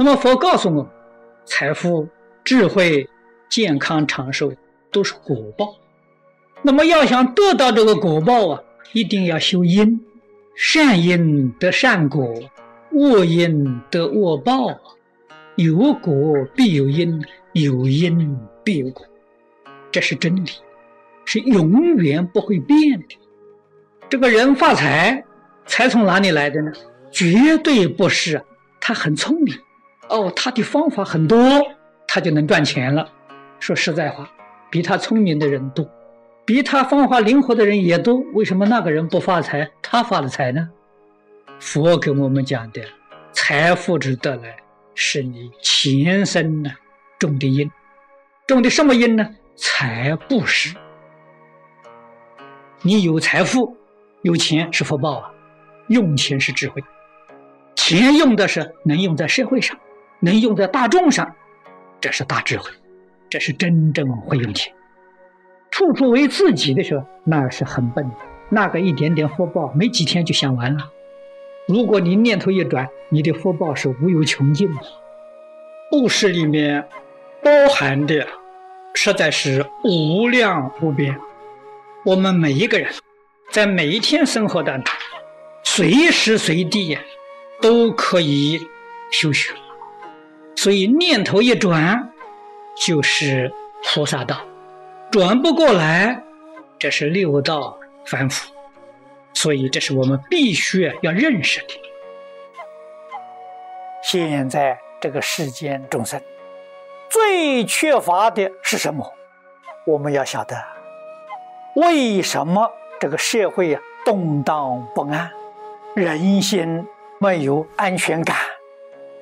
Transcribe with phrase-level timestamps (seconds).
[0.00, 0.88] 那么佛告诉我，
[1.44, 2.08] 财富、
[2.44, 3.08] 智慧、
[3.48, 4.52] 健康、长寿
[4.92, 5.74] 都是果报。
[6.62, 8.62] 那么要想得到这个果报啊，
[8.92, 10.00] 一定要修因，
[10.54, 12.32] 善因得善果，
[12.92, 14.68] 恶因得恶报。
[15.56, 17.20] 有果必有因，
[17.52, 19.04] 有因必有果，
[19.90, 20.48] 这是真理，
[21.24, 23.18] 是永远不会变的。
[24.08, 25.24] 这个人发财，
[25.66, 26.70] 财从哪里来的呢？
[27.10, 28.40] 绝对不是
[28.80, 29.52] 他很聪明，
[30.08, 31.38] 哦，他的方法很多，
[32.06, 33.08] 他就能赚钱了。
[33.60, 34.30] 说实在话，
[34.70, 35.88] 比他聪明的人多，
[36.44, 38.16] 比他方法灵活的人也多。
[38.34, 40.68] 为什么那个人不发财，他发了财呢？
[41.60, 42.82] 佛给我们讲的，
[43.32, 44.56] 财富之得来。
[45.00, 46.70] 是你前生呢
[47.20, 47.70] 种的因，
[48.48, 49.28] 种的什么因呢？
[49.54, 50.74] 财布施。
[52.82, 53.76] 你有财富、
[54.22, 55.30] 有钱是福报啊，
[55.88, 56.82] 用钱是智慧。
[57.76, 59.78] 钱用的是能用在社会上，
[60.20, 61.34] 能用在大众上，
[62.00, 62.70] 这是大智慧，
[63.28, 64.74] 这是真正会用钱。
[65.70, 68.16] 处处为自己的时候，那是很笨的。
[68.50, 70.90] 那个一点点福报，没几天就享完了。
[71.68, 74.80] 如果你念头一转，你的福报是无有穷尽的。
[75.90, 76.88] 布施里面
[77.42, 78.26] 包含的
[78.94, 81.18] 实在是无量无边。
[82.04, 82.90] 我们每一个人
[83.50, 84.94] 在每一天生活当中，
[85.62, 86.96] 随时随地
[87.60, 88.58] 都可以
[89.10, 89.52] 修学。
[90.60, 92.12] 所以念头一转，
[92.84, 93.54] 就是
[93.84, 94.38] 菩萨道；
[95.08, 96.20] 转不过来，
[96.80, 98.52] 这是六道凡夫。
[99.32, 101.68] 所以，这是我们必须要认识的。
[104.02, 106.20] 现在这个世间众生
[107.08, 109.14] 最缺乏的是什么？
[109.86, 110.56] 我们要晓得，
[111.76, 112.68] 为什么
[112.98, 115.30] 这个社会啊动荡不安，
[115.94, 116.84] 人心
[117.20, 118.36] 没有安全感？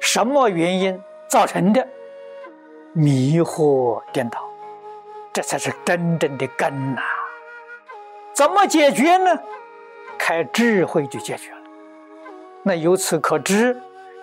[0.01, 0.99] 什么原因
[1.37, 1.87] 造成的？
[2.95, 4.41] 迷惑颠倒，
[5.35, 7.03] 这才是真正的根呐！
[8.33, 9.39] 怎么解决呢？
[10.17, 11.59] 开智慧就解决了。
[12.63, 13.79] 那由此可知，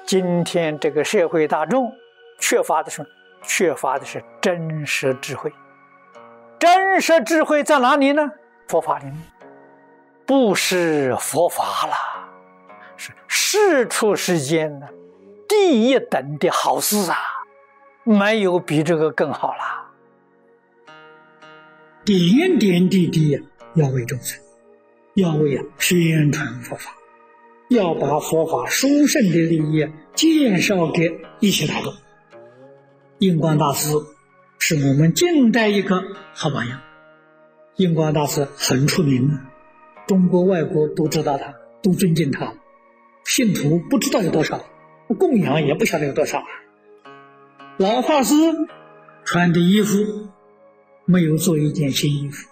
[0.07, 1.93] 今天这个社会大众
[2.39, 3.05] 缺乏的是
[3.43, 5.53] 缺乏的是真实智慧。
[6.57, 8.31] 真实智慧在哪里呢？
[8.67, 9.17] 佛法里面，
[10.25, 11.93] 不是佛法了，
[12.97, 14.89] 是世出世间的
[15.65, 17.17] 第一等的好事啊！
[18.03, 19.93] 没有比这个更好了。
[22.03, 23.41] 点点滴滴
[23.75, 24.41] 要为众生。
[25.13, 26.91] 要为啊宣传佛法，
[27.69, 31.93] 要把佛法殊胜的利益介绍给一切大众。
[33.19, 33.89] 印光大师
[34.59, 36.03] 是我们近代一个
[36.33, 36.81] 好榜样。
[37.77, 39.49] 印光大师很出名啊，
[40.07, 42.53] 中国外国都知道他，都尊敬他，
[43.23, 44.61] 信徒不知道有多少，
[45.07, 46.45] 供养也不晓得有多少啊。
[47.77, 48.35] 老法师
[49.25, 50.29] 穿的衣服
[51.05, 52.49] 没有做一件新衣服。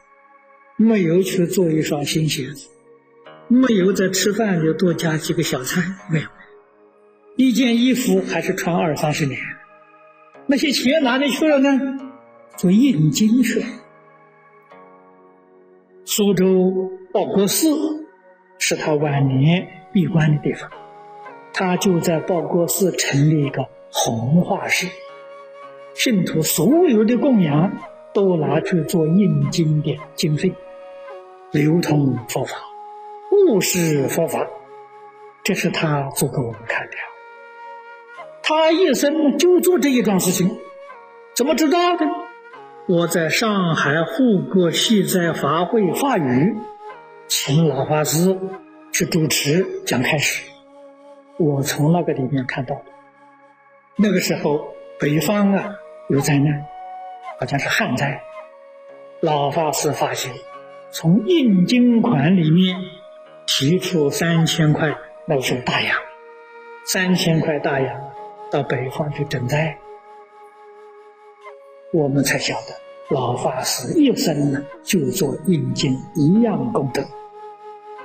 [0.78, 2.68] 没有去做一双新鞋子，
[3.48, 5.80] 没有在吃饭里多加几个小菜，
[6.10, 6.28] 没有。
[7.36, 9.40] 一件衣服还是穿二三十年。
[10.48, 11.70] 那些钱哪里去了呢？
[12.58, 13.66] 做印经去了。
[16.04, 17.70] 苏州报国寺
[18.58, 20.72] 是他晚年闭关的地方，
[21.54, 24.88] 他就在报国寺成立一个弘化寺，
[25.94, 27.72] 信徒所有的供养
[28.14, 30.54] 都拿去做印经的经费。
[31.52, 32.56] 流通佛法，
[33.30, 34.48] 布施佛法，
[35.44, 36.94] 这是他做给我们看的。
[38.42, 40.58] 他一生就做这一桩事情，
[41.36, 42.06] 怎么知道的？
[42.88, 46.56] 我在上海护国戏在法会法语，
[47.28, 48.40] 请老法师
[48.92, 50.51] 去主持讲开始，
[51.38, 52.86] 我从那个里面看到的。
[53.98, 55.76] 那个时候北方啊
[56.10, 56.66] 有灾难，
[57.40, 58.22] 好像是旱灾，
[59.22, 60.32] 老法师发现。
[60.94, 62.78] 从印经款里面
[63.48, 64.94] 提出三千块，
[65.26, 65.98] 那是大洋，
[66.86, 68.12] 三千块大洋
[68.52, 69.78] 到北方去赈灾，
[71.94, 72.76] 我们才晓得
[73.10, 77.02] 老法师一生呢就做印经一样功德，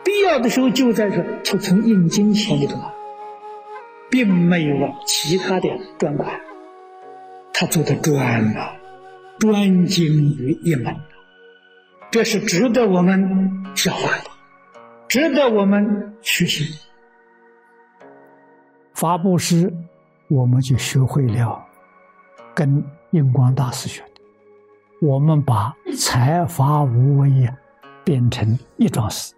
[0.04, 2.94] 必要的时候就在这促成印经钱里头了，
[4.16, 5.68] 并没有其他的
[5.98, 6.40] 专管，
[7.52, 8.74] 他做的专啊，
[9.38, 10.06] 专精
[10.38, 10.96] 于一门。
[12.10, 14.30] 这是值得我们效法的，
[15.06, 16.80] 值得我们学习。
[18.94, 19.70] 法布施，
[20.30, 21.62] 我们就学会了
[22.54, 24.22] 跟印光大师学的。
[25.02, 27.54] 我们把财法无为呀
[28.02, 29.34] 变成一桩事，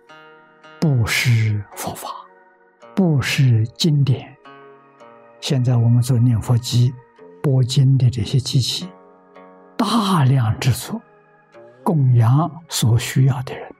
[0.80, 2.08] 布施佛法，
[2.94, 4.37] 布施经典，
[5.40, 6.92] 现在我们做念佛机、
[7.42, 8.88] 播经的这些机器，
[9.76, 11.00] 大量制作
[11.84, 13.72] 供养所需要的人，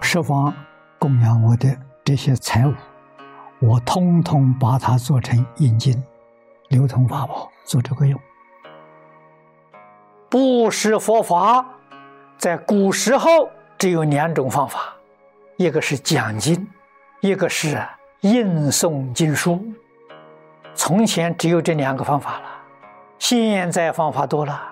[0.00, 0.52] 设方
[0.98, 2.72] 供养我的这些财物，
[3.60, 6.02] 我通通把它做成印经，
[6.68, 8.18] 流通法宝，做这个用。
[10.30, 11.64] 布施佛法，
[12.38, 14.94] 在古时候只有两种方法，
[15.56, 16.66] 一个是讲经，
[17.20, 17.86] 一个是
[18.22, 19.62] 印诵经书。
[20.78, 22.44] 从前只有这两个方法了，
[23.18, 24.62] 现在方法多了。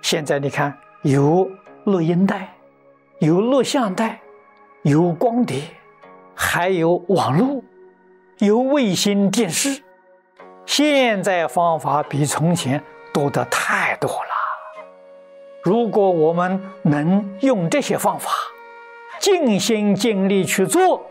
[0.00, 1.50] 现在你看，有
[1.82, 2.54] 录音带，
[3.18, 4.20] 有录像带，
[4.82, 5.62] 有光碟，
[6.32, 7.60] 还有网络，
[8.38, 9.82] 有卫星电视。
[10.64, 12.80] 现在方法比从前
[13.12, 14.30] 多得太多了。
[15.64, 18.30] 如果我们能用这些方法，
[19.18, 21.04] 尽心尽力去做，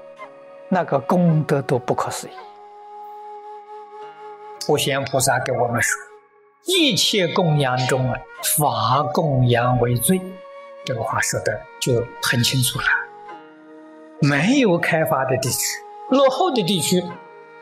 [0.69, 2.31] 那个功德都不可思议。
[4.65, 5.95] 普贤菩萨给我们说
[6.65, 8.17] ：“一切供养中啊，
[8.57, 10.19] 法供养为最。”
[10.85, 12.85] 这个话说的就很清楚了。
[14.21, 15.59] 没有开发的地区、
[16.09, 17.03] 落后的地区，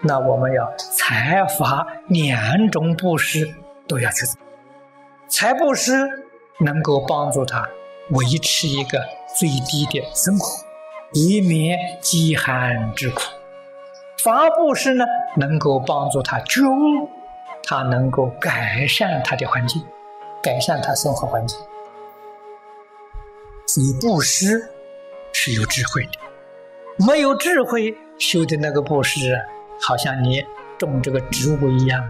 [0.02, 3.54] 那我们要财法两种布施
[3.88, 4.38] 都要去做，
[5.28, 6.24] 财布施。
[6.60, 7.68] 能够帮助他
[8.12, 9.02] 维持一个
[9.36, 10.64] 最低的生活，
[11.14, 13.22] 以免饥寒之苦。
[14.24, 15.04] 法布施呢，
[15.36, 17.10] 能够帮助他觉悟，
[17.62, 19.84] 他能够改善他的环境，
[20.42, 21.60] 改善他生活环境。
[23.68, 24.72] 所以布施
[25.34, 29.38] 是有智慧的，没有智慧修的那个布施，
[29.82, 30.42] 好像你
[30.78, 32.02] 种这个植物一样，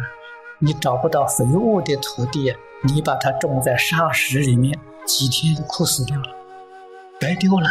[0.60, 2.56] 你找不到肥沃的土地。
[2.86, 6.26] 你把它种在沙石里面，几天就枯死掉了，
[7.18, 7.70] 白丢了。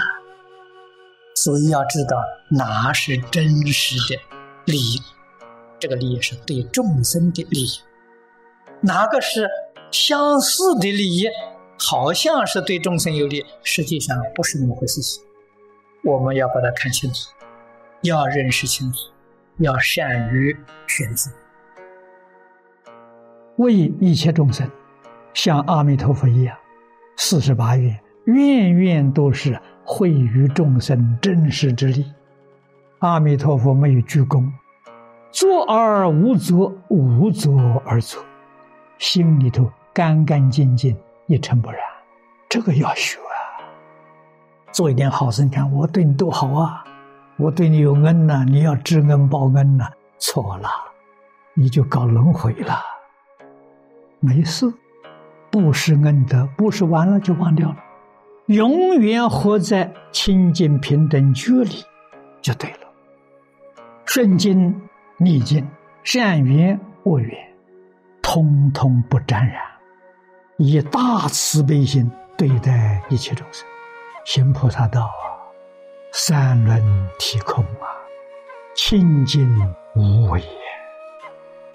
[1.44, 4.20] 所以要知道哪是真实的
[4.66, 5.02] 利益，
[5.80, 7.80] 这个利益是对众生的利益；
[8.80, 9.48] 哪个是
[9.90, 11.26] 相似的利益，
[11.76, 15.00] 好像是对众生有利，实际上不是那么回事。
[15.00, 15.20] 情
[16.04, 17.30] 我们要把它看清楚，
[18.02, 18.98] 要认识清楚，
[19.58, 20.56] 要善于
[20.86, 21.28] 选择，
[23.56, 24.70] 为一切众生。
[25.34, 26.56] 像阿弥陀佛一样，
[27.16, 32.12] 四十八愿，愿愿都是惠于众生真实之力。
[33.00, 34.50] 阿弥陀佛没有鞠躬，
[35.30, 38.22] 作而无作，无作而作，
[38.98, 40.96] 心里头干干净净，
[41.26, 41.80] 一尘不染。
[42.48, 43.34] 这个要学啊！
[44.70, 46.84] 做一点好事，你看我对你多好啊，
[47.36, 49.88] 我对你有恩呐，你要知恩报恩呐。
[50.18, 50.68] 错了，
[51.54, 52.78] 你就搞轮回了，
[54.20, 54.72] 没事。
[55.50, 57.76] 不是恩德，不是完了就忘掉了，
[58.52, 61.82] 永远活在清净平等觉里，
[62.42, 62.78] 就对了。
[64.04, 64.78] 顺境
[65.16, 65.66] 逆境，
[66.02, 67.34] 善缘恶缘，
[68.20, 69.62] 通通不沾染，
[70.58, 73.66] 以大慈悲心对待一切众生，
[74.26, 75.40] 行菩萨道啊，
[76.12, 77.88] 三轮体空啊，
[78.74, 79.48] 清净
[79.94, 80.42] 无为，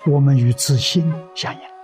[0.05, 1.76] 我们与自信相应。